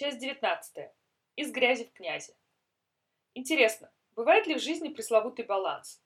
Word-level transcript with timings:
Часть 0.00 0.20
19. 0.20 0.92
Из 1.34 1.50
грязи 1.50 1.84
в 1.84 1.92
князи. 1.92 2.32
Интересно, 3.34 3.92
бывает 4.12 4.46
ли 4.46 4.54
в 4.54 4.60
жизни 4.60 4.90
пресловутый 4.90 5.44
баланс? 5.44 6.00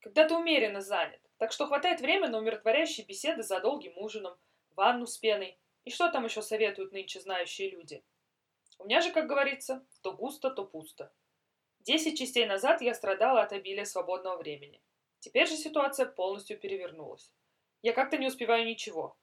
Когда 0.00 0.28
ты 0.28 0.34
умеренно 0.34 0.82
занят, 0.82 1.22
так 1.38 1.52
что 1.52 1.66
хватает 1.66 2.02
времени 2.02 2.28
на 2.28 2.40
умиротворяющие 2.40 3.06
беседы 3.06 3.42
за 3.42 3.58
долгим 3.60 3.96
ужином, 3.96 4.38
ванну 4.76 5.06
с 5.06 5.16
пеной 5.16 5.58
и 5.84 5.90
что 5.90 6.12
там 6.12 6.26
еще 6.26 6.42
советуют 6.42 6.92
нынче 6.92 7.20
знающие 7.20 7.70
люди. 7.70 8.04
У 8.76 8.84
меня 8.84 9.00
же, 9.00 9.12
как 9.12 9.26
говорится, 9.26 9.82
то 10.02 10.12
густо, 10.12 10.50
то 10.50 10.66
пусто. 10.66 11.10
Десять 11.78 12.18
частей 12.18 12.44
назад 12.44 12.82
я 12.82 12.92
страдала 12.92 13.40
от 13.40 13.52
обилия 13.54 13.86
свободного 13.86 14.36
времени. 14.36 14.82
Теперь 15.20 15.48
же 15.48 15.56
ситуация 15.56 16.04
полностью 16.04 16.60
перевернулась. 16.60 17.32
Я 17.80 17.94
как-то 17.94 18.18
не 18.18 18.26
успеваю 18.26 18.66
ничего. 18.66 19.16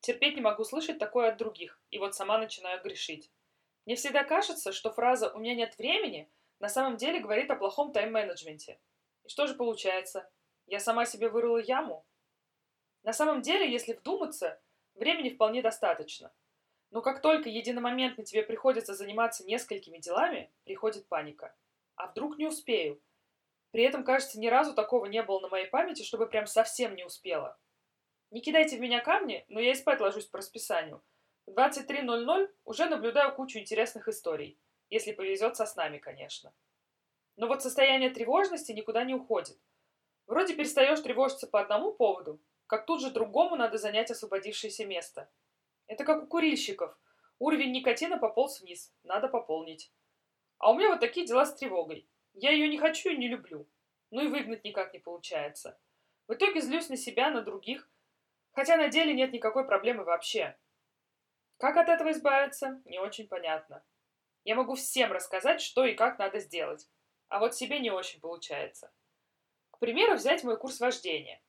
Терпеть 0.00 0.36
не 0.36 0.42
могу 0.42 0.64
слышать 0.64 0.98
такое 0.98 1.30
от 1.30 1.38
других, 1.38 1.80
и 1.90 1.98
вот 1.98 2.14
сама 2.14 2.36
начинаю 2.36 2.82
грешить. 2.82 3.32
Мне 3.88 3.96
всегда 3.96 4.22
кажется, 4.22 4.70
что 4.70 4.92
фраза 4.92 5.32
«у 5.32 5.38
меня 5.38 5.54
нет 5.54 5.78
времени» 5.78 6.30
на 6.60 6.68
самом 6.68 6.98
деле 6.98 7.20
говорит 7.20 7.50
о 7.50 7.56
плохом 7.56 7.90
тайм-менеджменте. 7.90 8.78
И 9.24 9.30
что 9.30 9.46
же 9.46 9.54
получается? 9.54 10.28
Я 10.66 10.78
сама 10.78 11.06
себе 11.06 11.30
вырыла 11.30 11.56
яму? 11.56 12.04
На 13.02 13.14
самом 13.14 13.40
деле, 13.40 13.72
если 13.72 13.94
вдуматься, 13.94 14.60
времени 14.94 15.30
вполне 15.30 15.62
достаточно. 15.62 16.30
Но 16.90 17.00
как 17.00 17.22
только 17.22 17.48
единомоментно 17.48 18.26
тебе 18.26 18.42
приходится 18.42 18.92
заниматься 18.92 19.46
несколькими 19.46 19.96
делами, 19.96 20.52
приходит 20.64 21.08
паника. 21.08 21.56
А 21.94 22.08
вдруг 22.08 22.36
не 22.36 22.46
успею? 22.46 23.00
При 23.70 23.84
этом, 23.84 24.04
кажется, 24.04 24.38
ни 24.38 24.48
разу 24.48 24.74
такого 24.74 25.06
не 25.06 25.22
было 25.22 25.40
на 25.40 25.48
моей 25.48 25.66
памяти, 25.66 26.02
чтобы 26.02 26.26
прям 26.26 26.46
совсем 26.46 26.94
не 26.94 27.06
успела. 27.06 27.58
Не 28.32 28.42
кидайте 28.42 28.76
в 28.76 28.80
меня 28.80 29.00
камни, 29.00 29.46
но 29.48 29.60
я 29.60 29.72
и 29.72 29.74
спать 29.74 30.02
ложусь 30.02 30.26
по 30.26 30.36
расписанию– 30.36 31.02
в 31.48 31.58
23.00 31.58 32.50
уже 32.66 32.86
наблюдаю 32.90 33.34
кучу 33.34 33.58
интересных 33.58 34.06
историй. 34.06 34.60
Если 34.90 35.12
повезет 35.12 35.56
со 35.56 35.64
снами, 35.64 35.96
конечно. 35.96 36.52
Но 37.36 37.46
вот 37.46 37.62
состояние 37.62 38.10
тревожности 38.10 38.72
никуда 38.72 39.04
не 39.04 39.14
уходит. 39.14 39.58
Вроде 40.26 40.54
перестаешь 40.54 41.00
тревожиться 41.00 41.46
по 41.46 41.60
одному 41.60 41.92
поводу, 41.92 42.38
как 42.66 42.84
тут 42.84 43.00
же 43.00 43.10
другому 43.10 43.56
надо 43.56 43.78
занять 43.78 44.10
освободившееся 44.10 44.84
место. 44.84 45.30
Это 45.86 46.04
как 46.04 46.24
у 46.24 46.26
курильщиков. 46.26 46.94
Уровень 47.38 47.72
никотина 47.72 48.18
пополз 48.18 48.60
вниз, 48.60 48.92
надо 49.02 49.28
пополнить. 49.28 49.90
А 50.58 50.70
у 50.70 50.74
меня 50.74 50.90
вот 50.90 51.00
такие 51.00 51.26
дела 51.26 51.46
с 51.46 51.54
тревогой. 51.54 52.06
Я 52.34 52.50
ее 52.50 52.68
не 52.68 52.76
хочу 52.76 53.08
и 53.08 53.16
не 53.16 53.28
люблю. 53.28 53.66
Ну 54.10 54.22
и 54.22 54.28
выгнать 54.28 54.64
никак 54.64 54.92
не 54.92 54.98
получается. 54.98 55.78
В 56.26 56.34
итоге 56.34 56.60
злюсь 56.60 56.90
на 56.90 56.96
себя, 56.98 57.30
на 57.30 57.40
других, 57.40 57.88
хотя 58.52 58.76
на 58.76 58.88
деле 58.88 59.14
нет 59.14 59.32
никакой 59.32 59.64
проблемы 59.64 60.04
вообще. 60.04 60.58
Как 61.58 61.76
от 61.76 61.88
этого 61.88 62.12
избавиться, 62.12 62.80
не 62.84 63.00
очень 63.00 63.26
понятно. 63.26 63.84
Я 64.44 64.54
могу 64.54 64.76
всем 64.76 65.12
рассказать, 65.12 65.60
что 65.60 65.84
и 65.84 65.94
как 65.94 66.18
надо 66.18 66.38
сделать, 66.38 66.88
а 67.28 67.40
вот 67.40 67.54
себе 67.54 67.80
не 67.80 67.90
очень 67.90 68.20
получается. 68.20 68.92
К 69.72 69.78
примеру, 69.78 70.14
взять 70.14 70.44
мой 70.44 70.56
курс 70.56 70.78
вождения. 70.80 71.42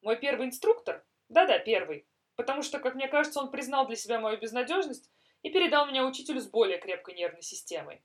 Мой 0.00 0.16
первый 0.16 0.46
инструктор, 0.46 1.04
да-да, 1.28 1.58
первый, 1.58 2.06
потому 2.36 2.62
что, 2.62 2.78
как 2.78 2.94
мне 2.94 3.08
кажется, 3.08 3.40
он 3.40 3.50
признал 3.50 3.86
для 3.86 3.96
себя 3.96 4.20
мою 4.20 4.38
безнадежность 4.38 5.10
и 5.42 5.50
передал 5.50 5.86
меня 5.86 6.06
учителю 6.06 6.40
с 6.40 6.46
более 6.46 6.78
крепкой 6.78 7.14
нервной 7.14 7.42
системой. 7.42 8.02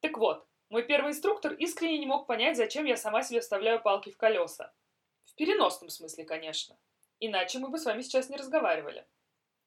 Так 0.00 0.16
вот, 0.16 0.46
мой 0.70 0.84
первый 0.84 1.10
инструктор 1.10 1.52
искренне 1.54 1.98
не 1.98 2.06
мог 2.06 2.28
понять, 2.28 2.56
зачем 2.56 2.84
я 2.84 2.96
сама 2.96 3.22
себе 3.22 3.40
вставляю 3.40 3.82
палки 3.82 4.10
в 4.10 4.16
колеса. 4.16 4.72
В 5.24 5.34
переносном 5.34 5.90
смысле, 5.90 6.24
конечно. 6.24 6.78
Иначе 7.18 7.58
мы 7.58 7.68
бы 7.68 7.78
с 7.78 7.84
вами 7.84 8.02
сейчас 8.02 8.28
не 8.28 8.36
разговаривали. 8.36 9.06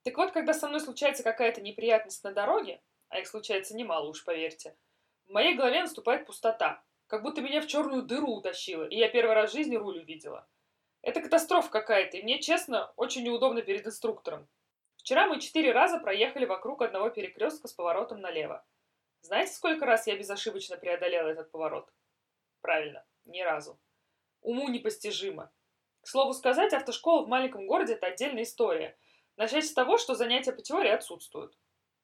Так 0.07 0.15
вот, 0.15 0.31
когда 0.31 0.53
со 0.53 0.69
мной 0.69 0.79
случается 0.79 1.21
какая-то 1.21 1.59
неприятность 1.59 2.23
на 2.23 2.31
дороге, 2.31 2.81
а 3.09 3.19
их 3.19 3.27
случается 3.27 3.75
немало, 3.75 4.07
уж 4.07 4.23
поверьте, 4.23 4.77
в 5.25 5.33
моей 5.33 5.53
голове 5.53 5.81
наступает 5.81 6.25
пустота, 6.25 6.81
как 7.07 7.23
будто 7.23 7.41
меня 7.41 7.59
в 7.59 7.67
черную 7.67 8.03
дыру 8.03 8.35
утащило, 8.35 8.85
и 8.85 8.95
я 8.95 9.09
первый 9.09 9.35
раз 9.35 9.49
в 9.49 9.53
жизни 9.53 9.75
руль 9.75 9.99
увидела. 9.99 10.47
Это 11.01 11.19
катастрофа 11.19 11.69
какая-то, 11.69 12.15
и 12.15 12.23
мне, 12.23 12.39
честно, 12.39 12.93
очень 12.95 13.25
неудобно 13.25 13.61
перед 13.61 13.85
инструктором. 13.85 14.47
Вчера 14.95 15.27
мы 15.27 15.41
четыре 15.41 15.73
раза 15.73 15.99
проехали 15.99 16.45
вокруг 16.45 16.83
одного 16.83 17.09
перекрестка 17.09 17.67
с 17.67 17.73
поворотом 17.73 18.21
налево. 18.21 18.65
Знаете, 19.19 19.51
сколько 19.51 19.85
раз 19.85 20.07
я 20.07 20.15
безошибочно 20.15 20.77
преодолела 20.77 21.27
этот 21.27 21.51
поворот? 21.51 21.91
Правильно, 22.61 23.05
ни 23.25 23.41
разу. 23.41 23.77
Уму 24.39 24.69
непостижимо. 24.69 25.51
К 25.99 26.07
слову 26.07 26.31
сказать, 26.31 26.71
автошкола 26.71 27.25
в 27.25 27.27
маленьком 27.27 27.67
городе– 27.67 27.93
это 27.95 28.07
отдельная 28.07 28.43
история– 28.43 28.97
Начать 29.37 29.67
с 29.67 29.73
того, 29.73 29.99
что 29.99 30.15
занятия 30.15 30.51
по 30.51 30.63
теории 30.63 30.89
отсутствуют. 30.89 31.55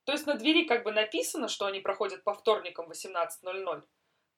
То 0.06 0.12
есть 0.12 0.28
на 0.28 0.36
двери 0.36 0.66
как 0.66 0.84
бы 0.84 0.92
написано, 0.92 1.48
что 1.48 1.66
они 1.66 1.80
проходят 1.80 2.24
по 2.24 2.34
вторникам 2.34 2.90
18.00, 2.92 3.84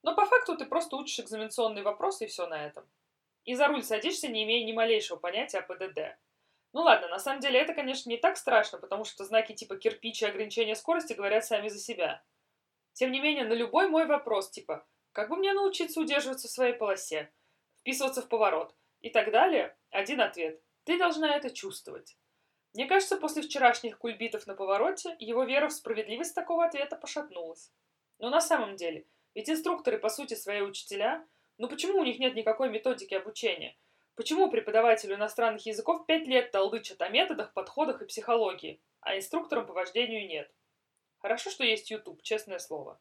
но 0.04 0.16
по 0.16 0.26
факту 0.26 0.56
ты 0.56 0.66
просто 0.66 0.96
учишь 0.96 1.20
экзаменационные 1.20 1.84
вопросы 1.84 2.26
и 2.26 2.28
все 2.28 2.48
на 2.48 2.66
этом. 2.66 2.90
И 3.44 3.54
за 3.54 3.68
руль 3.68 3.84
садишься, 3.84 4.30
не 4.30 4.44
имея 4.44 4.66
ни 4.66 4.72
малейшего 4.72 5.18
понятия 5.18 5.60
о 5.60 5.62
ПДД. 5.62 6.18
Ну 6.72 6.82
ладно, 6.82 7.10
на 7.10 7.20
самом 7.20 7.42
деле 7.42 7.60
это, 7.60 7.74
конечно, 7.74 8.10
не 8.10 8.18
так 8.18 8.38
страшно, 8.38 8.78
потому 8.78 9.04
что 9.04 9.26
знаки 9.26 9.54
типа 9.54 9.76
кирпич 9.76 10.22
и 10.22 10.26
ограничения 10.26 10.76
скорости 10.76 11.14
говорят 11.14 11.46
сами 11.46 11.68
за 11.68 11.80
себя. 11.80 12.24
Тем 12.94 13.12
не 13.12 13.20
менее, 13.20 13.46
на 13.46 13.54
любой 13.54 13.90
мой 13.90 14.06
вопрос, 14.06 14.50
типа, 14.52 14.88
как 15.12 15.30
бы 15.30 15.36
мне 15.36 15.54
научиться 15.54 16.00
удерживаться 16.00 16.48
в 16.48 16.52
своей 16.52 16.74
полосе, 16.74 17.32
вписываться 17.80 18.22
в 18.22 18.30
поворот 18.30 18.74
и 19.02 19.10
так 19.10 19.32
далее, 19.32 19.76
один 19.90 20.22
ответ. 20.22 20.62
Ты 20.86 20.98
должна 20.98 21.36
это 21.36 21.50
чувствовать. 21.50 22.18
Мне 22.76 22.88
кажется, 22.88 23.16
после 23.16 23.42
вчерашних 23.42 23.98
кульбитов 23.98 24.48
на 24.48 24.54
повороте 24.54 25.16
его 25.20 25.46
вера 25.46 25.70
в 25.70 25.72
справедливость 25.72 26.36
такого 26.36 26.66
ответа 26.66 26.98
пошатнулась. 26.98 27.72
Но 28.20 28.30
на 28.30 28.42
самом 28.42 28.76
деле, 28.76 29.06
ведь 29.34 29.50
инструкторы, 29.50 29.98
по 29.98 30.10
сути, 30.10 30.34
свои 30.34 30.60
учителя, 30.60 31.26
ну 31.58 31.70
почему 31.70 32.02
у 32.02 32.04
них 32.04 32.20
нет 32.20 32.36
никакой 32.36 32.70
методики 32.70 33.14
обучения? 33.14 33.78
Почему 34.16 34.52
преподавателю 34.52 35.16
иностранных 35.16 35.66
языков 35.66 36.06
пять 36.06 36.28
лет 36.28 36.52
толдычат 36.52 37.02
о 37.02 37.08
методах, 37.08 37.54
подходах 37.54 38.02
и 38.02 38.08
психологии, 38.08 38.82
а 39.00 39.16
инструкторам 39.16 39.66
по 39.66 39.72
вождению 39.72 40.28
нет? 40.28 40.54
Хорошо, 41.20 41.52
что 41.52 41.64
есть 41.64 41.90
YouTube, 41.90 42.24
честное 42.24 42.60
слово. 42.60 43.00